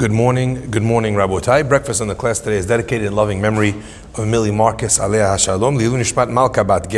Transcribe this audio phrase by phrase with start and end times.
[0.00, 1.68] Good morning, good morning, Rabotai.
[1.68, 3.74] Breakfast in the class today is dedicated in loving memory
[4.14, 6.90] of Millie Marcus Alea Hashalom, Lilu Nishmat Malka Bat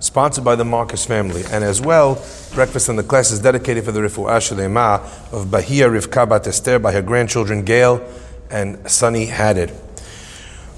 [0.00, 1.44] sponsored by the Marcus family.
[1.52, 2.20] And as well,
[2.52, 6.80] breakfast in the class is dedicated for the Refuah Shelemah of Bahia Rivka Bat Esther
[6.80, 8.04] by her grandchildren Gail
[8.50, 9.70] and Sunny Haddad.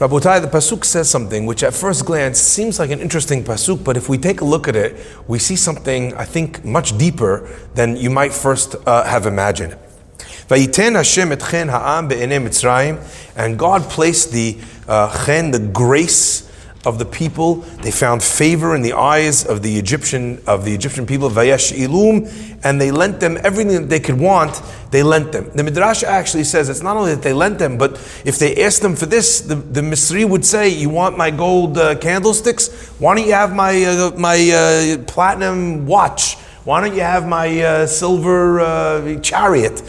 [0.01, 3.97] Rabotai, the pasuk says something which at first glance seems like an interesting pasuk, but
[3.97, 4.97] if we take a look at it,
[5.27, 9.79] we see something I think much deeper than you might first uh, have imagined.
[10.53, 13.01] Vayiten Hashem et chen ha'am be'enei Mitzrayim,
[13.37, 16.47] and God placed the uh, chen, the grace
[16.85, 17.55] of the people.
[17.81, 21.31] They found favor in the eyes of the Egyptian of the Egyptian people.
[21.31, 22.31] Vayesh ilum,
[22.63, 24.61] and they lent them everything that they could want.
[24.91, 25.51] They lent them.
[25.55, 27.93] The Midrash actually says it's not only that they lent them, but
[28.27, 31.79] if they asked them for this, the, the Misri would say, "You want my gold
[31.79, 32.69] uh, candlesticks?
[32.99, 36.37] Why don't you have my uh, my uh, platinum watch?
[36.65, 39.83] Why don't you have my uh, silver uh, chariot?"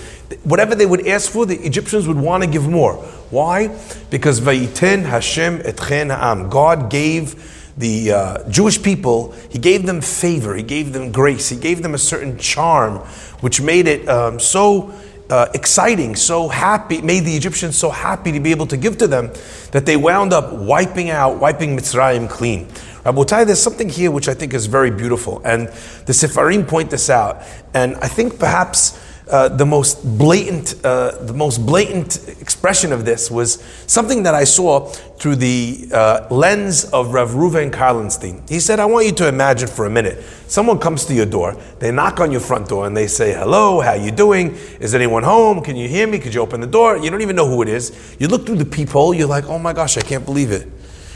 [0.44, 2.96] Whatever they would ask for, the Egyptians would want to give more.
[3.30, 3.78] Why?
[4.10, 6.50] Because Vayiten Hashem etchen ha'am.
[6.50, 7.36] God gave
[7.78, 11.94] the uh, Jewish people, He gave them favor, He gave them grace, He gave them
[11.94, 13.00] a certain charm,
[13.42, 14.94] which made it um, so
[15.30, 19.08] uh, exciting, so happy, made the Egyptians so happy to be able to give to
[19.08, 19.32] them
[19.72, 22.68] that they wound up wiping out, wiping Mitzrayim clean.
[23.04, 25.68] Rabotai, there's something here which I think is very beautiful, and
[26.06, 27.42] the Sefarim point this out,
[27.74, 33.32] and I think perhaps uh, the most blatant, uh, the most blatant expression of this
[33.32, 38.48] was something that I saw through the uh, lens of Rav Reuven Karlinstein.
[38.50, 40.24] He said, "I want you to imagine for a minute.
[40.48, 41.56] Someone comes to your door.
[41.80, 44.58] They knock on your front door and they say, "Hello, how you doing?
[44.80, 45.62] Is anyone home?
[45.62, 46.20] Can you hear me?
[46.20, 48.16] Could you open the door?" You don't even know who it is.
[48.20, 49.14] You look through the peephole.
[49.14, 50.68] You're like, "Oh my gosh, I can't believe it."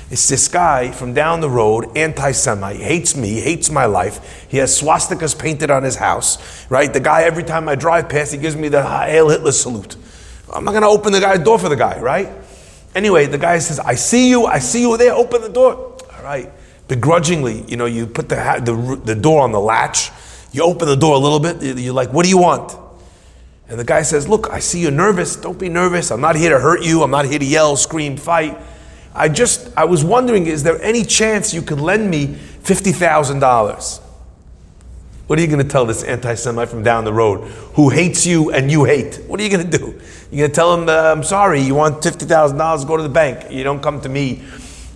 [0.10, 4.48] It's this guy from down the road, anti Semite, hates me, hates my life.
[4.50, 6.92] He has swastikas painted on his house, right?
[6.92, 9.98] The guy, every time I drive past, he gives me the Heil Hitler salute.
[10.54, 12.30] I'm not going to open the guy's door for the guy, right?
[12.96, 15.98] Anyway, the guy says, I see you, I see you there, open the door.
[16.16, 16.50] All right.
[16.88, 20.10] Begrudgingly, you know, you put the, the, the door on the latch,
[20.54, 22.78] you open the door a little bit, you're like, what do you want?
[23.70, 25.36] And the guy says, Look, I see you're nervous.
[25.36, 26.12] Don't be nervous.
[26.12, 27.04] I'm not here to hurt you.
[27.04, 28.58] I'm not here to yell, scream, fight.
[29.18, 34.02] I just, I was wondering, is there any chance you could lend me $50,000?
[35.26, 38.26] What are you going to tell this anti Semite from down the road who hates
[38.26, 39.16] you and you hate?
[39.28, 40.00] What are you going to do?
[40.32, 43.52] You're going to tell him, uh, I'm sorry, you want $50,000, go to the bank.
[43.52, 44.44] You don't come to me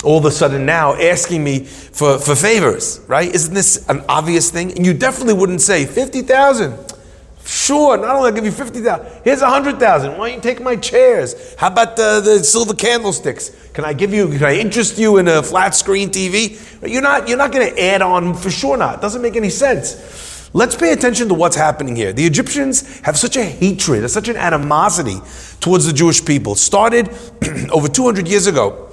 [0.04, 3.34] all of a sudden now asking me for, for favors, right?
[3.34, 4.72] Isn't this an obvious thing?
[4.72, 6.74] And you definitely wouldn't say, 50,000.
[7.46, 10.18] Sure, not only I'll give you 50,000, here's 100,000.
[10.18, 11.56] Why don't you take my chairs?
[11.56, 13.52] How about the, the silver candlesticks?
[13.74, 16.60] Can I give you, can I interest you in a flat screen TV?
[16.88, 19.00] You're not, you're not going to add on, for sure not.
[19.00, 20.50] It doesn't make any sense.
[20.54, 22.12] Let's pay attention to what's happening here.
[22.12, 25.18] The Egyptians have such a hatred, such an animosity
[25.62, 26.56] towards the Jewish people.
[26.56, 27.10] Started
[27.72, 28.91] over 200 years ago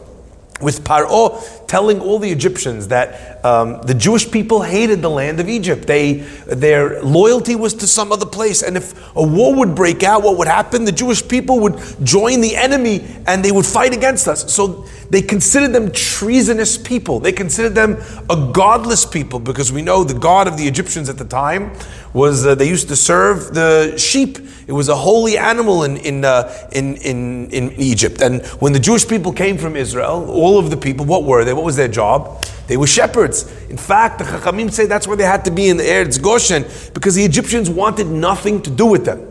[0.61, 5.49] with Paro telling all the Egyptians that um, the Jewish people hated the land of
[5.49, 5.87] Egypt.
[5.87, 6.15] They,
[6.47, 8.63] their loyalty was to some other place.
[8.63, 10.85] And if a war would break out, what would happen?
[10.85, 14.53] The Jewish people would join the enemy and they would fight against us.
[14.53, 17.19] So they considered them treasonous people.
[17.19, 17.97] They considered them
[18.29, 21.73] a godless people because we know the God of the Egyptians at the time
[22.13, 24.39] was uh, they used to serve the sheep.
[24.67, 28.21] It was a holy animal in in, uh, in in in Egypt.
[28.21, 31.55] And when the Jewish people came from Israel, all of the people, what were they?
[31.55, 32.45] What was their job?
[32.67, 33.51] They were shepherds.
[33.71, 36.67] In fact, the Chachamim say that's where they had to be in the Eretz Goshen
[36.93, 39.25] because the Egyptians wanted nothing to do with them.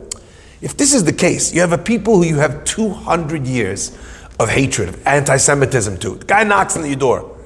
[0.60, 3.96] If this is the case, you have a people who you have 200 years
[4.40, 6.16] of hatred, of anti-Semitism too.
[6.16, 7.38] The guy knocks on your door.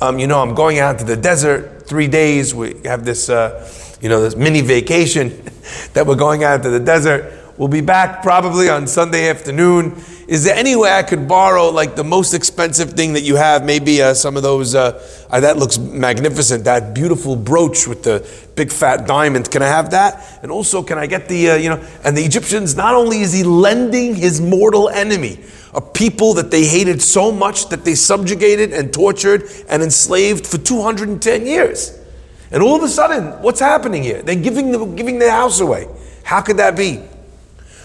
[0.00, 2.54] Um, you know, I'm going out to the desert three days.
[2.54, 3.70] We have this, uh,
[4.00, 5.42] you know, this mini vacation
[5.92, 7.39] that we're going out to the desert.
[7.60, 10.02] We'll be back probably on Sunday afternoon.
[10.26, 13.66] Is there any way I could borrow like the most expensive thing that you have?
[13.66, 14.74] Maybe uh, some of those.
[14.74, 14.98] Uh,
[15.28, 16.64] uh, that looks magnificent.
[16.64, 18.26] That beautiful brooch with the
[18.56, 19.50] big fat diamond.
[19.50, 20.38] Can I have that?
[20.40, 21.86] And also, can I get the uh, you know?
[22.02, 22.76] And the Egyptians.
[22.76, 25.40] Not only is he lending his mortal enemy,
[25.74, 30.56] a people that they hated so much that they subjugated and tortured and enslaved for
[30.56, 31.98] 210 years.
[32.50, 34.22] And all of a sudden, what's happening here?
[34.22, 35.88] They're giving, the, giving their house away.
[36.22, 37.02] How could that be?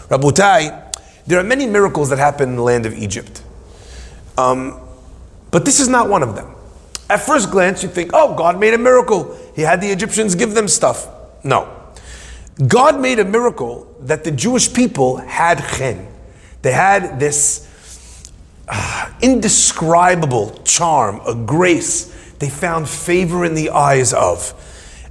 [0.10, 0.94] Rabotai,
[1.28, 3.42] there are many miracles that happen in the land of Egypt.
[4.38, 4.80] Um,
[5.52, 6.54] but this is not one of them.
[7.10, 9.38] At first glance, you think, oh, God made a miracle.
[9.56, 11.07] He had the Egyptians give them stuff.
[11.44, 11.72] No.
[12.68, 16.08] God made a miracle that the Jewish people had chen.
[16.62, 17.69] They had this
[18.68, 22.06] uh, indescribable charm, a grace.
[22.40, 24.54] They found favor in the eyes of.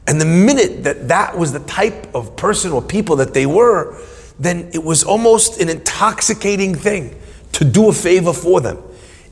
[0.06, 3.98] And the minute that that was the type of person or people that they were,
[4.38, 7.18] then it was almost an intoxicating thing
[7.52, 8.78] to do a favor for them.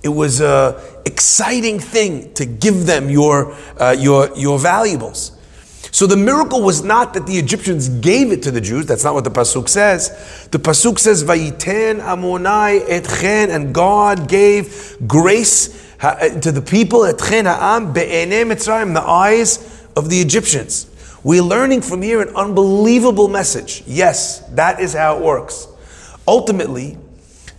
[0.02, 5.38] It was an exciting thing to give them your, uh, your, your valuables.
[5.92, 8.86] So the miracle was not that the Egyptians gave it to the Jews.
[8.86, 10.48] That's not what the pasuk says.
[10.50, 15.68] The pasuk says, "Vayiten Amonai etchen," and God gave grace
[16.00, 20.86] uh, to the people etchen ha'am be'enei Mitzrayim, the eyes of the Egyptians.
[21.24, 23.84] We're learning from here an unbelievable message.
[23.86, 25.68] Yes, that is how it works.
[26.26, 26.98] Ultimately,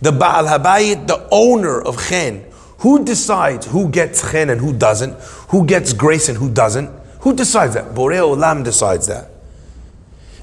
[0.02, 2.44] the Baal Habayit, the owner of Chen,
[2.78, 5.14] who decides who gets Chen and who doesn't,
[5.48, 6.90] who gets grace and who doesn't?
[7.20, 7.94] Who decides that?
[7.94, 9.30] Borei Olam decides that.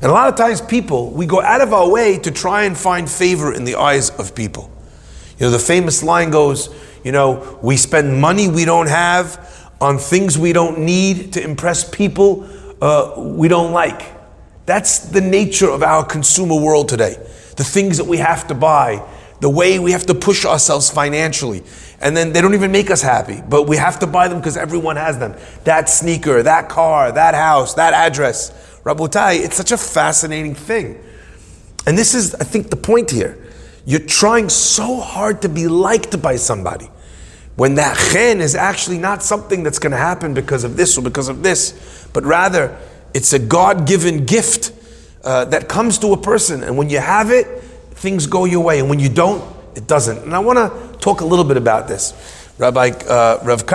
[0.01, 2.75] And a lot of times, people, we go out of our way to try and
[2.75, 4.71] find favor in the eyes of people.
[5.37, 6.73] You know, the famous line goes,
[7.03, 11.87] you know, we spend money we don't have on things we don't need to impress
[11.87, 12.47] people
[12.81, 14.11] uh, we don't like.
[14.65, 17.15] That's the nature of our consumer world today.
[17.57, 19.07] The things that we have to buy,
[19.39, 21.63] the way we have to push ourselves financially.
[21.99, 24.57] And then they don't even make us happy, but we have to buy them because
[24.57, 25.35] everyone has them.
[25.65, 28.51] That sneaker, that car, that house, that address.
[28.83, 30.99] Rabotai, it's such a fascinating thing.
[31.85, 33.37] And this is, I think, the point here.
[33.85, 36.89] You're trying so hard to be liked by somebody
[37.55, 41.01] when that chen is actually not something that's going to happen because of this or
[41.01, 42.77] because of this, but rather
[43.13, 44.71] it's a God given gift
[45.23, 46.63] uh, that comes to a person.
[46.63, 47.61] And when you have it,
[47.91, 48.79] things go your way.
[48.79, 49.43] And when you don't,
[49.75, 50.19] it doesn't.
[50.19, 52.13] And I want to talk a little bit about this.
[52.57, 53.65] Rabbi uh, Rav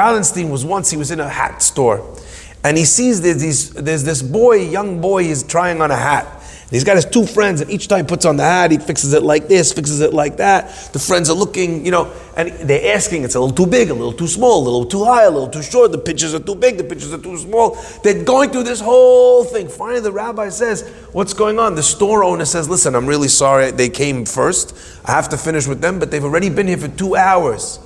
[0.51, 2.17] was once, he was in a hat store.
[2.63, 6.27] And he sees there's, these, there's this boy, young boy, he's trying on a hat.
[6.71, 9.13] He's got his two friends, and each time he puts on the hat, he fixes
[9.13, 10.91] it like this, fixes it like that.
[10.93, 13.95] The friends are looking, you know, and they're asking, it's a little too big, a
[13.95, 16.57] little too small, a little too high, a little too short, the pictures are too
[16.57, 17.79] big, the pictures are too small.
[18.03, 19.69] They're going through this whole thing.
[19.69, 21.77] Finally, the rabbi says, What's going on?
[21.77, 24.77] The store owner says, Listen, I'm really sorry they came first.
[25.05, 27.79] I have to finish with them, but they've already been here for two hours.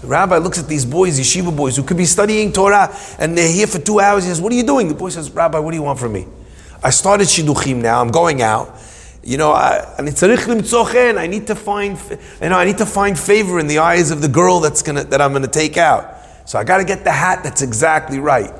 [0.00, 3.52] The rabbi looks at these boys, yeshiva boys, who could be studying Torah, and they're
[3.52, 4.24] here for two hours.
[4.24, 4.88] He says, What are you doing?
[4.88, 6.26] The boy says, Rabbi, what do you want from me?
[6.82, 8.00] I started shidduchim now.
[8.00, 8.74] I'm going out.
[9.22, 11.98] You know, I, I need to find,
[12.40, 15.04] you know, I need to find favor in the eyes of the girl that's gonna
[15.04, 16.16] that I'm gonna take out.
[16.46, 18.52] So I got to get the hat that's exactly right.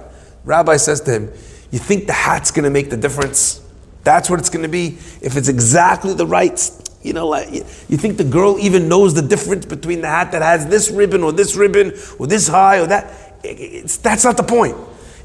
[0.45, 1.33] Rabbi says to him,
[1.71, 3.63] "You think the hat's gonna make the difference?
[4.05, 4.99] That's what it's gonna be.
[5.23, 6.71] If it's exactly the right,
[7.03, 10.43] you know, like, you think the girl even knows the difference between the hat that
[10.43, 13.39] has this ribbon or this ribbon or this high or that?
[13.43, 14.77] It's, that's not the point."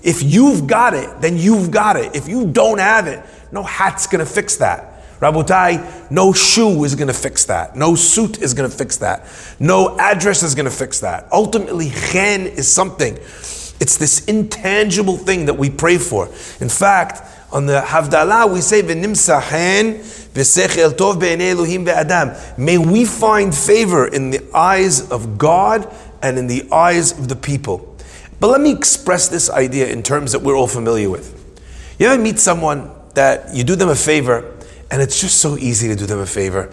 [0.06, 2.16] If you've got it, then you've got it.
[2.16, 5.20] If you don't have it, no hat's gonna fix that.
[5.20, 7.76] Rabotai, no shoe is gonna fix that.
[7.76, 9.26] No suit is gonna fix that.
[9.60, 11.28] No address is gonna fix that.
[11.32, 13.16] Ultimately, chen is something.
[13.16, 16.28] It's this intangible thing that we pray for.
[16.60, 19.96] In fact, on the Havdalah, we say, V'nimsa chen
[20.34, 20.94] v'sechel
[21.42, 21.86] Elohim.
[22.58, 25.92] May we find favor in the eyes of God
[26.22, 27.95] and in the eyes of the people.
[28.46, 31.34] But let me express this idea in terms that we're all familiar with.
[31.98, 34.56] You ever meet someone that you do them a favor,
[34.92, 36.72] and it's just so easy to do them a favor?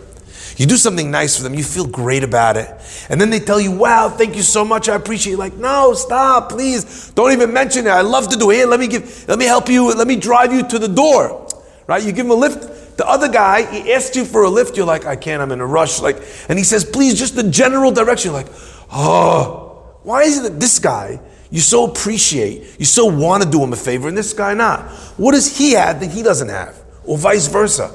[0.59, 2.69] You do something nice for them, you feel great about it.
[3.09, 5.39] And then they tell you, wow, thank you so much, I appreciate it.
[5.39, 7.11] Like, no, stop, please.
[7.13, 7.89] Don't even mention it.
[7.89, 8.57] I love to do it.
[8.57, 11.49] Here, let me give, let me help you, let me drive you to the door.
[11.87, 12.05] Right?
[12.05, 12.99] You give him a lift.
[12.99, 15.61] The other guy, he asks you for a lift, you're like, I can't, I'm in
[15.61, 16.03] a rush.
[16.03, 18.33] Like, and he says, please, just the general direction.
[18.33, 18.53] You're like,
[18.93, 21.19] oh, why is it that this guy
[21.53, 24.91] you so appreciate, you so want to do him a favor, and this guy not.
[25.19, 26.83] What does he have that he doesn't have?
[27.05, 27.95] Or vice versa.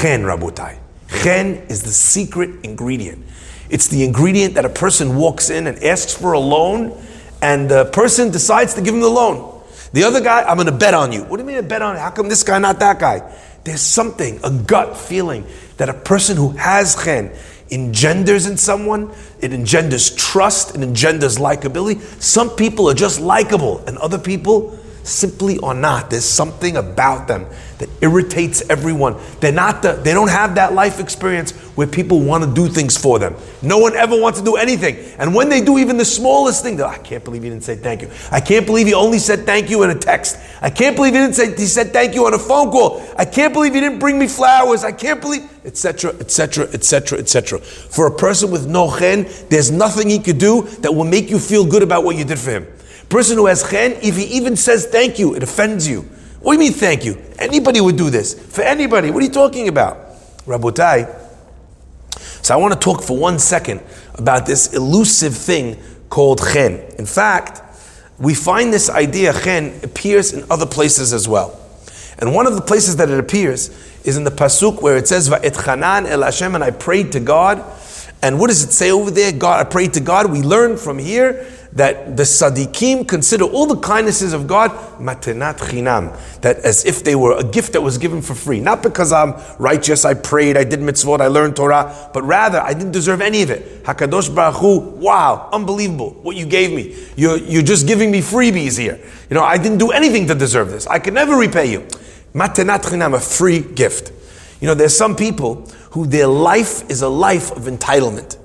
[0.00, 0.78] Chen, Rabotai.
[1.22, 3.26] Chen is the secret ingredient.
[3.68, 6.96] It's the ingredient that a person walks in and asks for a loan,
[7.42, 9.60] and the person decides to give him the loan.
[9.92, 11.24] The other guy, I'm going to bet on you.
[11.24, 11.96] What do you mean a bet on?
[11.96, 13.28] How come this guy, not that guy?
[13.64, 15.46] There's something, a gut feeling
[15.78, 17.32] that a person who has chen,
[17.70, 19.10] engenders in someone,
[19.40, 22.00] it engenders trust, it engenders likability.
[22.22, 24.77] Some people are just likable, and other people
[25.08, 26.10] simply are not.
[26.10, 27.46] There's something about them
[27.78, 29.16] that irritates everyone.
[29.40, 32.96] They're not the, they don't have that life experience where people want to do things
[32.96, 33.36] for them.
[33.62, 34.96] No one ever wants to do anything.
[35.18, 38.02] And when they do even the smallest thing, I can't believe you didn't say thank
[38.02, 38.10] you.
[38.32, 40.38] I can't believe you only said thank you in a text.
[40.60, 43.06] I can't believe you didn't say he said thank you on a phone call.
[43.16, 44.82] I can't believe you didn't bring me flowers.
[44.82, 47.58] I can't believe etc etc etc etc.
[47.60, 51.38] For a person with no chen, there's nothing he could do that will make you
[51.38, 52.66] feel good about what you did for him.
[53.08, 56.02] Person who has chen, if he even says thank you, it offends you.
[56.40, 57.20] What do you mean thank you?
[57.38, 58.34] Anybody would do this.
[58.34, 59.10] For anybody.
[59.10, 59.96] What are you talking about?
[60.44, 61.26] Rabotai.
[62.44, 63.82] So I want to talk for one second
[64.14, 66.80] about this elusive thing called chen.
[66.98, 67.62] In fact,
[68.18, 71.58] we find this idea, chen, appears in other places as well.
[72.18, 73.68] And one of the places that it appears
[74.04, 77.64] is in the pasuk where it says Va'etchanan el Hashem, and I prayed to God.
[78.22, 79.30] And what does it say over there?
[79.30, 80.30] God, I prayed to God.
[80.30, 86.18] We learn from here that the Sadiqim consider all the kindnesses of God matenat chinam,
[86.40, 88.60] that as if they were a gift that was given for free.
[88.60, 92.72] Not because I'm righteous, I prayed, I did mitzvot, I learned Torah, but rather I
[92.72, 93.84] didn't deserve any of it.
[93.84, 96.96] Hakadosh Baruch Hu, wow, unbelievable what you gave me.
[97.16, 98.98] You're, you're just giving me freebies here.
[99.28, 100.86] You know, I didn't do anything to deserve this.
[100.86, 101.80] I can never repay you.
[102.34, 104.12] Matenat chinam, a free gift.
[104.60, 108.36] You know, there's some people who their life is a life of entitlement.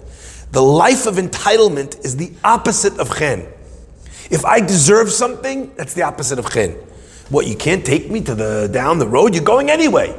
[0.53, 3.48] The life of entitlement is the opposite of chen.
[4.29, 6.74] If I deserve something, that's the opposite of chen.
[7.29, 9.33] What, you can't take me to the down the road?
[9.33, 10.15] You're going anyway.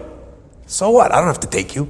[0.66, 1.12] So what?
[1.12, 1.86] I don't have to take you.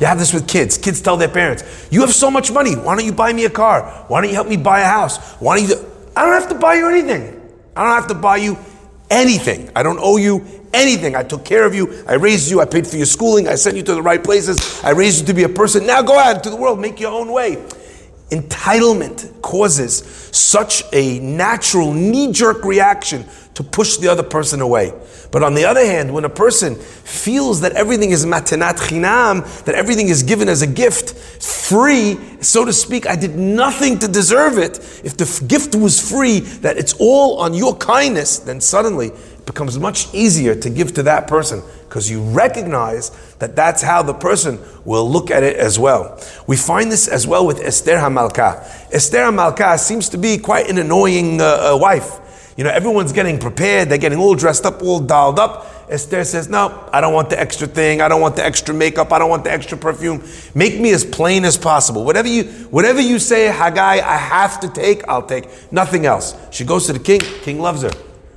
[0.00, 0.78] You have this with kids.
[0.78, 2.74] Kids tell their parents, You have so much money.
[2.74, 4.06] Why don't you buy me a car?
[4.08, 5.18] Why don't you help me buy a house?
[5.34, 5.74] Why don't you?
[5.74, 5.86] Do-?
[6.16, 7.38] I don't have to buy you anything.
[7.76, 8.56] I don't have to buy you
[9.10, 9.70] anything.
[9.76, 11.14] I don't owe you anything.
[11.16, 12.04] I took care of you.
[12.06, 12.60] I raised you.
[12.60, 13.48] I paid for your schooling.
[13.48, 14.82] I sent you to the right places.
[14.82, 15.86] I raised you to be a person.
[15.86, 17.56] Now go out into the world, make your own way.
[18.30, 19.98] Entitlement causes
[20.32, 24.94] such a natural knee jerk reaction to push the other person away.
[25.30, 29.74] But on the other hand, when a person feels that everything is matenat chinam, that
[29.74, 31.10] everything is given as a gift,
[31.42, 34.78] free, so to speak, I did nothing to deserve it.
[35.04, 39.12] If the gift was free, that it's all on your kindness, then suddenly
[39.46, 44.14] becomes much easier to give to that person because you recognize that that's how the
[44.14, 46.18] person will look at it as well.
[46.46, 48.62] We find this as well with Esther Hamalka.
[48.92, 52.18] Esther Hamalka seems to be quite an annoying uh, uh, wife.
[52.56, 55.66] You know, everyone's getting prepared, they're getting all dressed up, all dolled up.
[55.88, 59.12] Esther says, No, I don't want the extra thing, I don't want the extra makeup,
[59.12, 60.22] I don't want the extra perfume.
[60.54, 62.04] Make me as plain as possible.
[62.04, 65.72] Whatever you whatever you say, Haggai, I have to take, I'll take.
[65.72, 66.34] Nothing else.
[66.50, 67.90] She goes to the king, king loves her.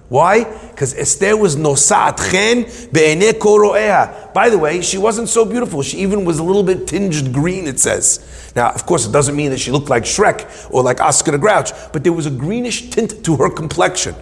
[0.08, 0.44] Why?
[0.70, 4.34] Because Esther was nosat chen be'ene koro'eha.
[4.34, 5.82] By the way, she wasn't so beautiful.
[5.82, 8.52] She even was a little bit tinged green, it says.
[8.56, 11.40] Now, of course, it doesn't mean that she looked like Shrek or like Oscar the
[11.40, 14.16] Grouch, but there was a greenish tint to her complexion.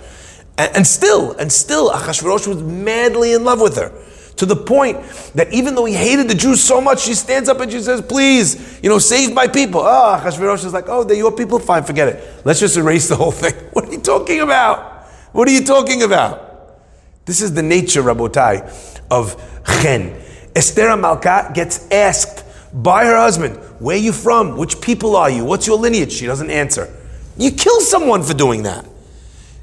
[0.58, 3.92] And, and still, and still, Achashverosh was madly in love with her.
[4.38, 4.98] To the point
[5.36, 8.02] that even though he hated the Jews so much, she stands up and she says,
[8.02, 9.82] Please, you know, save my people.
[9.84, 11.60] Ah, oh, Achashverosh is like, Oh, they're your people?
[11.60, 12.42] Fine, forget it.
[12.44, 13.54] Let's just erase the whole thing.
[13.74, 14.93] What are you talking about?
[15.34, 16.78] What are you talking about?
[17.26, 19.36] This is the nature, Rabotai, of
[19.82, 20.22] chen.
[20.56, 24.58] Esther Malka gets asked by her husband, Where are you from?
[24.58, 25.44] Which people are you?
[25.44, 26.14] What's your lineage?
[26.14, 26.96] She doesn't answer.
[27.36, 28.86] You kill someone for doing that.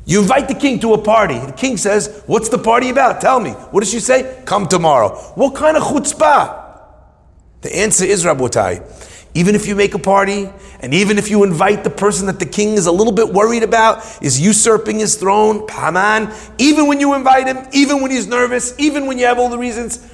[0.07, 1.39] You invite the king to a party.
[1.39, 3.21] The king says, What's the party about?
[3.21, 3.51] Tell me.
[3.51, 4.43] What does she say?
[4.47, 5.11] Come tomorrow.
[5.37, 6.59] What kind of chutzpah?
[7.61, 8.83] The answer is, Rabotai,
[9.35, 10.49] even if you make a party,
[10.81, 13.63] and even if you invite the person that the king is a little bit worried
[13.63, 18.75] about, is usurping his throne, Haman, even when you invite him, even when he's nervous,
[18.79, 20.07] even when you have all the reasons,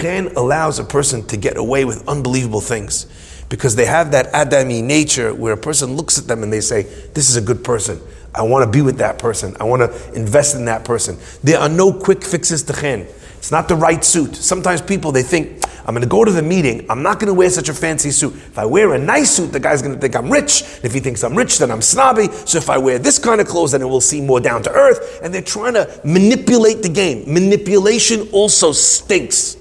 [0.00, 3.06] Chen allows a person to get away with unbelievable things.
[3.48, 6.82] Because they have that Adami nature where a person looks at them and they say,
[7.12, 8.00] This is a good person.
[8.34, 9.56] I want to be with that person.
[9.60, 11.18] I want to invest in that person.
[11.42, 13.06] There are no quick fixes to Chen.
[13.36, 14.36] It's not the right suit.
[14.36, 16.86] Sometimes people, they think, I'm going to go to the meeting.
[16.88, 18.34] I'm not going to wear such a fancy suit.
[18.34, 20.62] If I wear a nice suit, the guy's going to think I'm rich.
[20.62, 22.28] And If he thinks I'm rich, then I'm snobby.
[22.46, 24.70] So if I wear this kind of clothes, then it will seem more down to
[24.70, 25.20] earth.
[25.22, 27.32] And they're trying to manipulate the game.
[27.32, 29.56] Manipulation also stinks.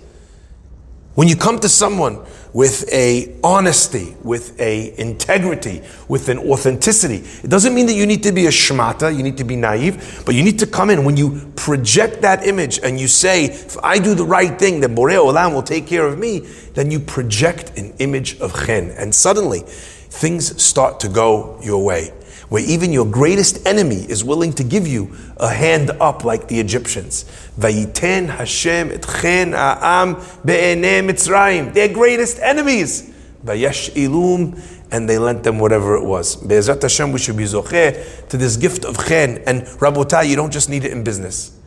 [1.15, 7.23] When you come to someone with a honesty, with a integrity, with an authenticity.
[7.43, 10.23] It doesn't mean that you need to be a shmata, you need to be naive,
[10.25, 13.77] but you need to come in when you project that image and you say, if
[13.83, 16.39] I do the right thing, then Borei Olam will take care of me,
[16.73, 18.89] then you project an image of chen.
[18.91, 22.11] And suddenly, things start to go your way
[22.51, 26.59] where even your greatest enemy is willing to give you a hand up like the
[26.59, 27.23] Egyptians.
[27.57, 31.73] Vayiten Hashem et chen ha'am be'enei Mitzrayim.
[31.73, 33.09] Their greatest enemies.
[33.45, 36.35] Vayesh ilum, and they lent them whatever it was.
[36.35, 39.37] Be'ezrat Hashem, we should be zocheh to this gift of chen.
[39.47, 41.57] And Rabotai, you don't just need it in business.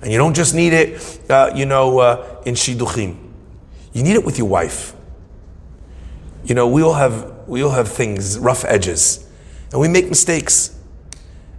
[0.00, 3.16] And you don't just need it, uh, you know, uh, in shidduchim.
[3.92, 4.92] You need it with your wife.
[6.42, 9.28] You know, we all have, we all have things, rough edges.
[9.72, 10.78] And we make mistakes.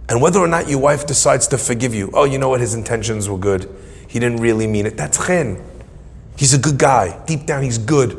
[0.08, 2.74] And whether or not your wife decides to forgive you, oh, you know what, his
[2.74, 3.68] intentions were good.
[4.06, 4.96] He didn't really mean it.
[4.96, 5.62] That's chen.
[6.36, 7.24] He's a good guy.
[7.26, 8.12] Deep down, he's good.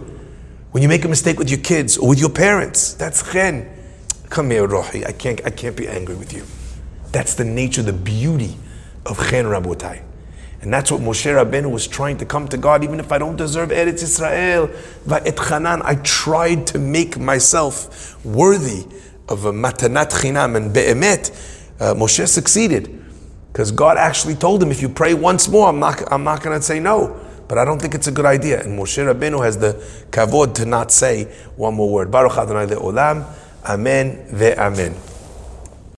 [0.72, 3.72] When you make a mistake with your kids or with your parents, that's chen.
[4.30, 5.08] Come here, Rohi.
[5.08, 6.44] I can't, I can't be angry with you.
[7.12, 8.58] That's the nature, the beauty
[9.06, 10.02] of chen rabotai.
[10.62, 13.36] And that's what Moshe Rabbeinu was trying to come to God, even if I don't
[13.36, 14.68] deserve Eretz Israel.
[15.06, 18.86] Va'et Chanan, I tried to make myself worthy
[19.29, 21.32] of a matanat chinam and be'emet,
[21.79, 23.03] uh, Moshe succeeded.
[23.51, 26.60] Because God actually told him, if you pray once more, I'm not, I'm not going
[26.60, 27.25] to say no.
[27.48, 28.62] but I don't think it's a good idea.
[28.62, 29.74] And Moshe Rabbeinu has the
[30.12, 32.12] kavod to not say one more word.
[32.12, 33.25] Baruch Adonai le'olam,
[33.65, 35.14] amen ve'amen.